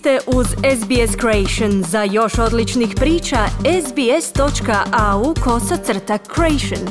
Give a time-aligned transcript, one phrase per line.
[0.00, 1.82] ste uz SBS Creation.
[1.82, 3.46] Za još odličnih priča,
[3.86, 6.88] sbs.au kosacrta creation.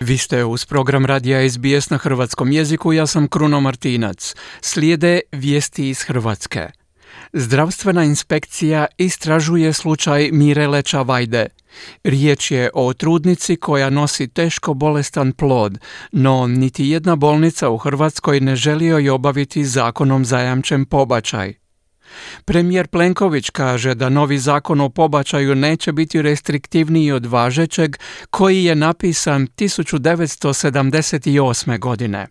[0.00, 4.34] Vi ste uz program radija SBS na hrvatskom jeziku, ja sam Kruno Martinac.
[4.60, 6.79] Slijede vijesti iz Hrvatske.
[7.32, 11.46] Zdravstvena inspekcija istražuje slučaj Mirele Čavajde.
[12.04, 15.78] Riječ je o trudnici koja nosi teško bolestan plod,
[16.12, 21.54] no niti jedna bolnica u Hrvatskoj ne želi joj obaviti zakonom zajamčen pobačaj.
[22.44, 27.96] Premijer Plenković kaže da novi zakon o pobačaju neće biti restriktivniji od važećeg
[28.30, 31.78] koji je napisan 1978.
[31.78, 32.26] godine.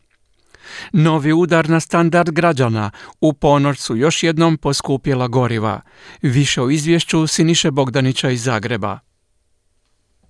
[0.93, 2.91] Novi udar na standard građana.
[3.21, 5.81] U ponoć su još jednom poskupjela goriva.
[6.21, 8.99] Više o izvješću Siniše Bogdanića iz Zagreba.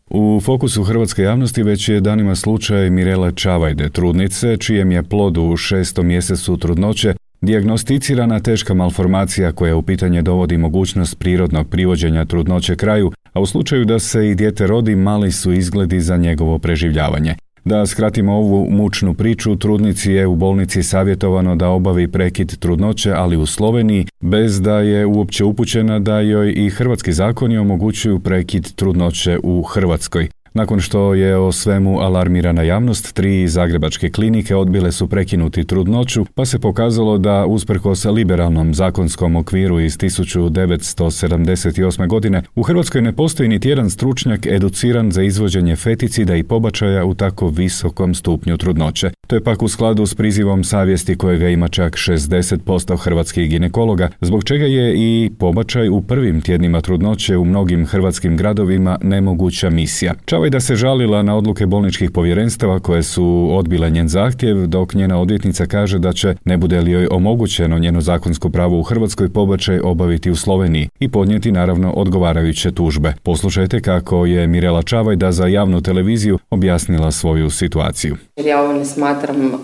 [0.10, 5.58] U fokusu hrvatske javnosti već je danima slučaj Mirela Čavajde, trudnice, čijem je plodu u
[5.58, 13.12] šestom mjesecu trudnoće dijagnosticirana teška malformacija koja u pitanje dovodi mogućnost prirodnog privođenja trudnoće kraju,
[13.34, 17.36] a u slučaju da se i dijete rodi mali su izgledi za njegovo preživljavanje.
[17.70, 23.38] Da skratimo ovu mučnu priču, trudnici je u bolnici savjetovano da obavi prekid trudnoće, ali
[23.38, 29.40] u Sloveniji, bez da je uopće upućena da joj i hrvatski zakoni omogućuju prekid trudnoće
[29.44, 30.30] u Hrvatskoj.
[30.60, 36.46] Nakon što je o svemu alarmirana javnost, tri zagrebačke klinike odbile su prekinuti trudnoću, pa
[36.46, 42.08] se pokazalo da usprkos liberalnom zakonskom okviru iz 1978.
[42.08, 47.14] godine u Hrvatskoj ne postoji niti jedan stručnjak educiran za izvođenje feticida i pobačaja u
[47.14, 49.12] tako visokom stupnju trudnoće.
[49.28, 54.44] To je pak u skladu s prizivom savjesti kojega ima čak 60% hrvatskih ginekologa, zbog
[54.44, 60.14] čega je i pobačaj u prvim tjednima trudnoće u mnogim hrvatskim gradovima nemoguća misija.
[60.26, 65.22] Čavaj da se žalila na odluke bolničkih povjerenstava koje su odbile njen zahtjev, dok njena
[65.22, 69.80] odvjetnica kaže da će, ne bude li joj omogućeno njeno zakonsko pravo u Hrvatskoj pobačaj
[69.80, 73.14] obaviti u Sloveniji i podnijeti naravno odgovarajuće tužbe.
[73.24, 78.18] Poslušajte kako je Mirela Čavajda za javnu televiziju objasnila svoju situaciju.
[78.46, 79.60] Ja ovo ne smatram uh,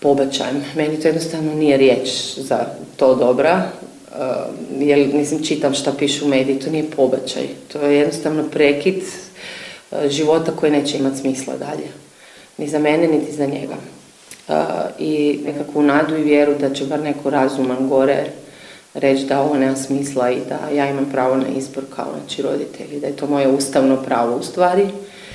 [0.00, 0.56] pobačajem.
[0.76, 2.58] Meni to jednostavno nije riječ za
[2.96, 3.62] to dobra.
[4.10, 4.16] Uh,
[4.78, 7.42] jer nisam čitam šta pišu mediji, to nije pobačaj.
[7.72, 9.02] To je jednostavno prekid
[10.08, 11.88] života koji neće imati smisla dalje.
[12.58, 13.76] Ni za mene, niti za njega.
[14.48, 14.54] Uh,
[14.98, 18.26] I nekakvu nadu i vjeru da će bar neko razuman gore
[18.94, 23.00] reći da ovo nema smisla i da ja imam pravo na izbor kao znači roditelji,
[23.00, 24.88] da je to moje ustavno pravo u stvari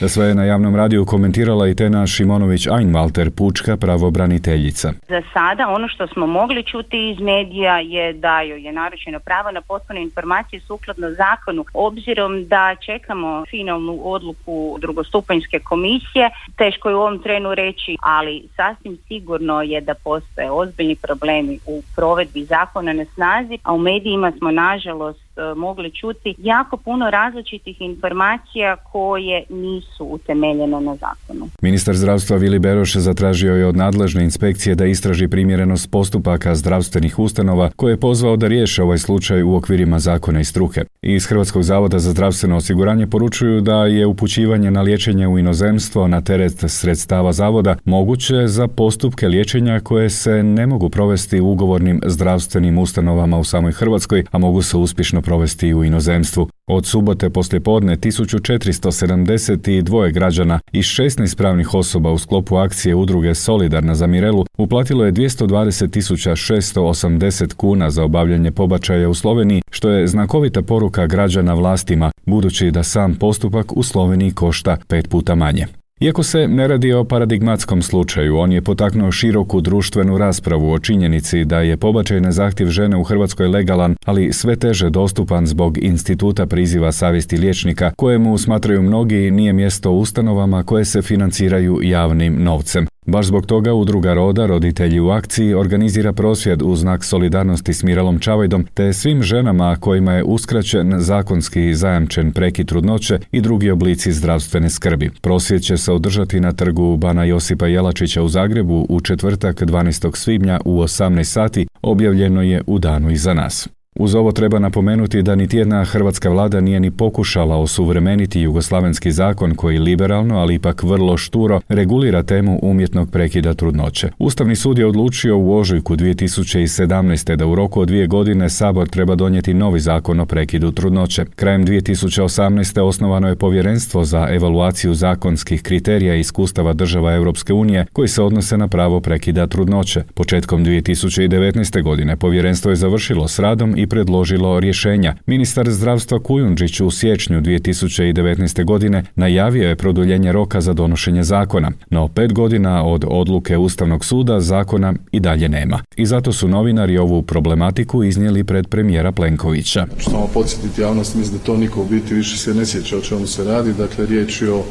[0.09, 4.94] sve je na javnom radiju komentirala i Tena Šimonović Einwalter, pučka pravobraniteljica.
[5.07, 9.51] Za sada ono što smo mogli čuti iz medija je da joj je naručeno pravo
[9.51, 11.66] na potpune informacije sukladno zakonu.
[11.73, 18.97] Obzirom da čekamo finalnu odluku drugostupanjske komisije, teško je u ovom trenu reći, ali sasvim
[19.07, 24.51] sigurno je da postoje ozbiljni problemi u provedbi zakona na snazi, a u medijima smo
[24.51, 31.49] nažalost mogli čuti jako puno različitih informacija koje nisu utemeljene na zakonu.
[31.61, 37.69] Ministar zdravstva Vili Beroš zatražio je od nadležne inspekcije da istraži primjerenost postupaka zdravstvenih ustanova
[37.75, 40.81] koje je pozvao da riješe ovaj slučaj u okvirima zakona i struke.
[41.01, 46.21] Iz Hrvatskog zavoda za zdravstveno osiguranje poručuju da je upućivanje na liječenje u inozemstvo na
[46.21, 52.77] teret sredstava zavoda moguće za postupke liječenja koje se ne mogu provesti u ugovornim zdravstvenim
[52.77, 56.49] ustanovama u samoj Hrvatskoj, a mogu se uspješno provesti u inozemstvu.
[56.67, 64.07] Od subote poslijepodne 1472 građana i 16 pravnih osoba u sklopu akcije udruge Solidarna za
[64.07, 71.53] Mirelu uplatilo je 220.680 kuna za obavljanje pobačaja u Sloveniji, što je znakovita poruka građana
[71.53, 75.80] vlastima, budući da sam postupak u Sloveniji košta pet puta manje.
[76.01, 81.45] Iako se ne radi o paradigmatskom slučaju, on je potaknuo široku društvenu raspravu o činjenici
[81.45, 86.45] da je pobačaj na zahtjev žene u Hrvatskoj legalan, ali sve teže dostupan zbog instituta
[86.45, 92.87] priziva savjesti liječnika, kojemu smatraju mnogi nije mjesto u ustanovama koje se financiraju javnim novcem.
[93.05, 98.19] Baš zbog toga udruga Roda, roditelji u akciji, organizira prosvjed u znak solidarnosti s Mirelom
[98.19, 104.69] Čavajdom te svim ženama kojima je uskraćen zakonski zajamčen prekid trudnoće i drugi oblici zdravstvene
[104.69, 105.09] skrbi.
[105.21, 110.15] Prosvjed će se održati na trgu Bana Josipa Jelačića u Zagrebu u četvrtak 12.
[110.15, 113.69] svibnja u 18 sati, objavljeno je u danu iza nas.
[113.96, 119.55] Uz ovo treba napomenuti da niti jedna hrvatska vlada nije ni pokušala osuvremeniti jugoslavenski zakon
[119.55, 124.09] koji liberalno, ali ipak vrlo šturo regulira temu umjetnog prekida trudnoće.
[124.20, 127.35] Ustavni sud je odlučio u ožujku 2017.
[127.35, 131.26] da u roku od dvije godine Sabor treba donijeti novi zakon o prekidu trudnoće.
[131.35, 132.82] Krajem 2018.
[132.82, 138.58] osnovano je povjerenstvo za evaluaciju zakonskih kriterija i iskustava država Europske unije koji se odnose
[138.58, 140.03] na pravo prekida trudnoće.
[140.14, 141.84] Početkom 2019.
[141.84, 145.16] godine povjerenstvo je završilo s radom i predložilo rješenja.
[145.25, 148.66] Ministar zdravstva Kujundžić u siječnju 2019.
[148.66, 154.39] godine najavio je produljenje roka za donošenje zakona, no pet godina od odluke Ustavnog suda
[154.39, 155.79] zakona i dalje nema.
[155.97, 159.87] I zato su novinari ovu problematiku iznijeli pred premijera Plenkovića.
[159.99, 163.27] Samo podsjetiti javnost, mislim da to niko u biti više se ne sjeća o čemu
[163.27, 163.73] se radi.
[163.73, 164.63] Dakle, riječ je o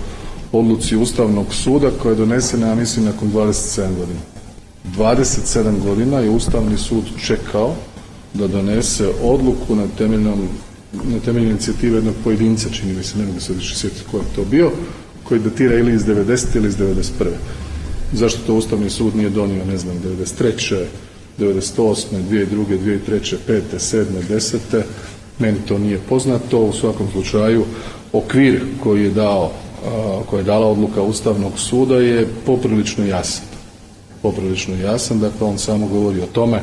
[0.52, 4.20] odluci Ustavnog suda koja je donesena, ja mislim, nakon 27 godina.
[4.96, 7.74] 27 godina je Ustavni sud čekao
[8.34, 10.48] da donese odluku na temeljnom
[10.92, 14.22] na temelju inicijative jednog pojedinca, čini mi se, ne mogu se više sjetiti ko je
[14.36, 14.70] to bio,
[15.24, 16.56] koji datira ili iz 90.
[16.56, 17.02] ili iz 91.
[18.12, 20.84] Zašto to Ustavni sud nije donio, ne znam, 93.
[21.38, 22.04] 98.
[22.30, 23.00] 2002.
[23.08, 23.36] 2003.
[23.48, 23.60] 5.
[23.78, 24.04] 7.
[24.30, 24.82] 10.
[25.38, 26.58] Meni to nije poznato.
[26.58, 27.64] U svakom slučaju
[28.12, 29.52] okvir koji je dao
[30.26, 33.44] koja je dala odluka Ustavnog suda je poprilično jasan.
[34.22, 36.60] Poprilično jasan, dakle on samo govori o tome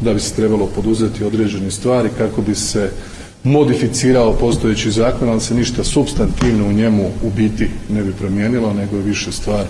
[0.00, 2.90] da bi se trebalo poduzeti određene stvari kako bi se
[3.44, 8.96] modificirao postojeći zakon, ali se ništa substantivno u njemu u biti ne bi promijenilo, nego
[8.96, 9.64] je više stvar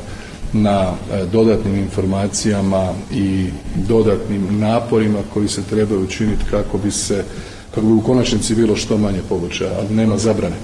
[0.53, 3.47] na e, dodatnim informacijama i
[3.89, 7.25] dodatnim naporima koji se trebaju učiniti kako bi se
[7.75, 10.57] kako bi u konačnici bilo što manje pobačaja, ali nema zabrane.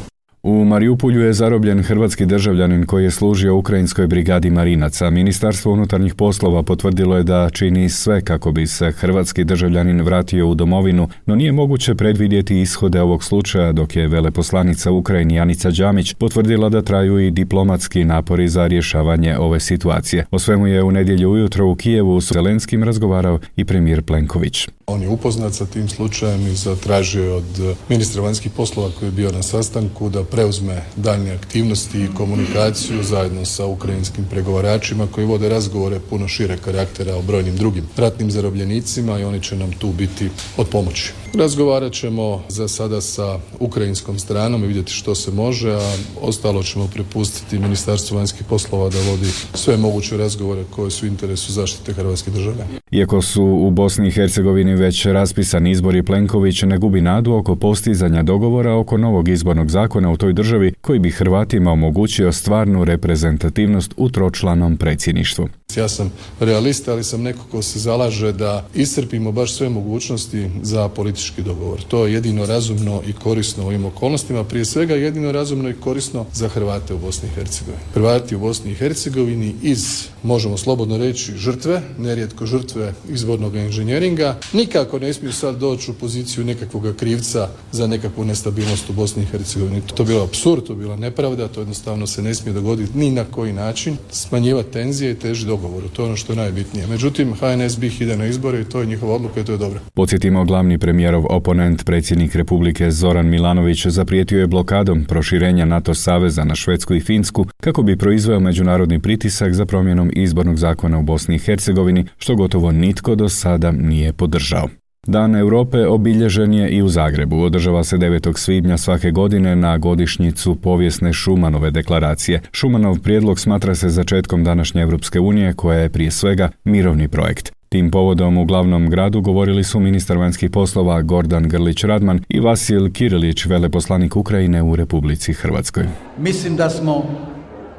[0.49, 5.11] U Mariupolju je zarobljen hrvatski državljanin koji je služio Ukrajinskoj brigadi marinaca.
[5.11, 10.55] Ministarstvo unutarnjih poslova potvrdilo je da čini sve kako bi se hrvatski državljanin vratio u
[10.55, 16.69] domovinu, no nije moguće predvidjeti ishode ovog slučaja dok je veleposlanica Ukrajini Anica Đamić potvrdila
[16.69, 20.25] da traju i diplomatski napori za rješavanje ove situacije.
[20.31, 24.69] O svemu je u nedjelju ujutro u Kijevu s Zelenskim razgovarao i premijer Plenković.
[24.89, 29.13] On je upoznat sa tim slučajem i zatražio je od ministra vanjskih poslova koji je
[29.13, 35.49] bio na sastanku da preuzme daljnje aktivnosti i komunikaciju zajedno sa ukrajinskim pregovaračima koji vode
[35.49, 40.31] razgovore puno šire karaktera o brojnim drugim ratnim zarobljenicima i oni će nam tu biti
[40.57, 41.13] od pomoći.
[41.35, 46.89] Razgovarat ćemo za sada sa ukrajinskom stranom i vidjeti što se može, a ostalo ćemo
[46.95, 52.33] prepustiti Ministarstvu vanjskih poslova da vodi sve moguće razgovore koje su u interesu zaštite hrvatskih
[52.33, 52.71] državljana.
[52.91, 58.23] Iako su u Bosni i Hercegovini već raspisani izbori Plenković ne gubi nadu oko postizanja
[58.23, 64.11] dogovora oko novog izbornog zakona u toj državi koji bi Hrvatima omogućio stvarnu reprezentativnost u
[64.11, 65.49] tročlanom predsjedništvu.
[65.77, 70.89] Ja sam realista, ali sam neko ko se zalaže da iscrpimo baš sve mogućnosti za
[71.17, 71.83] politički dogovor.
[71.89, 76.27] To je jedino razumno i korisno u ovim okolnostima, prije svega jedino razumno i korisno
[76.33, 77.83] za Hrvate u Bosni i Hercegovini.
[77.95, 84.99] Hrvati u Bosni i Hercegovini iz, možemo slobodno reći, žrtve, nerijetko žrtve izbornog inženjeringa, nikako
[84.99, 89.81] ne smiju sad doći u poziciju nekakvog krivca za nekakvu nestabilnost u Bosni i Hercegovini.
[89.95, 93.11] To je bilo absurd, to je bila nepravda, to jednostavno se ne smije dogoditi ni
[93.11, 93.97] na koji način.
[94.11, 96.87] Smanjivati tenzije i teži dogovoru, to je ono što je najbitnije.
[96.87, 99.81] Međutim, HNS bih ide na izbore i to je njihova odluka i to je dobro.
[99.95, 106.55] Podsjetimo, glavni premijerov oponent, predsjednik Republike Zoran Milanović, zaprijetio je blokadom proširenja NATO saveza na
[106.55, 111.39] Švedsku i Finsku kako bi proizveo međunarodni pritisak za promjenom izbornog zakona u Bosni i
[111.39, 114.69] Hercegovini, što gotovo nitko do sada nije podržao.
[115.07, 117.41] Dan Europe obilježen je i u Zagrebu.
[117.41, 118.39] Održava se 9.
[118.39, 122.41] svibnja svake godine na godišnjicu povijesne Šumanove deklaracije.
[122.53, 127.56] Šumanov prijedlog smatra se začetkom današnje Europske unije koja je prije svega mirovni projekt.
[127.69, 133.47] Tim povodom u glavnom gradu govorili su ministar vanjskih poslova Gordan Grlić-Radman i Vasil Kirilić,
[133.47, 135.85] veleposlanik Ukrajine u Republici Hrvatskoj.
[136.19, 137.05] Mislim da smo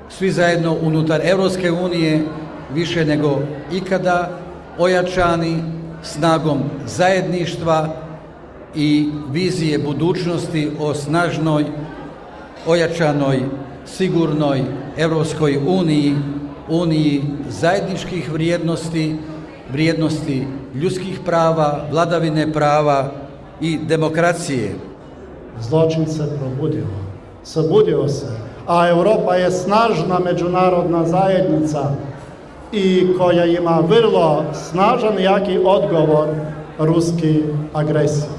[0.10, 2.24] svi zajedno unutar Europske unije
[2.74, 3.40] više nego
[3.74, 4.40] ikada
[4.78, 5.56] ojačani
[6.04, 7.96] snagom zajedništva
[8.76, 11.66] i vizije budućnosti o snažnoj,
[12.66, 13.40] ojačanoj,
[13.86, 14.62] sigurnoj
[14.98, 16.16] Europskoj uniji,
[16.70, 19.16] uniji zajedničkih vrijednosti,
[19.72, 23.12] vrijednosti ljudskih prava, vladavine prava
[23.62, 24.76] i demokracije.
[25.60, 26.86] Zločin se probudio,
[27.44, 28.28] sabudio se,
[28.68, 31.92] a Europa je snažna međunarodna zajednica
[32.72, 36.28] i koja ima vrlo snažan jaki odgovor
[36.80, 37.44] ruski
[37.74, 38.37] agresiji.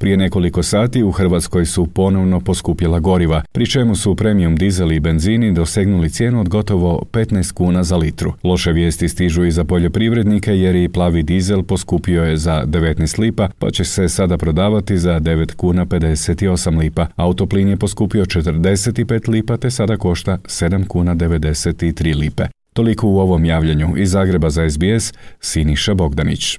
[0.00, 5.00] Prije nekoliko sati u Hrvatskoj su ponovno poskupjela goriva, pri čemu su premium dizel i
[5.00, 8.32] benzini dosegnuli cijenu od gotovo 15 kuna za litru.
[8.44, 13.48] Loše vijesti stižu i za poljoprivrednike jer i plavi dizel poskupio je za 19 lipa,
[13.58, 17.06] pa će se sada prodavati za 9 kuna 58 lipa.
[17.16, 22.44] Autoplin je poskupio 45 lipa te sada košta 7 kuna 93 lipe.
[22.72, 26.58] Toliko u ovom javljanju iz Zagreba za SBS, Siniša Bogdanić.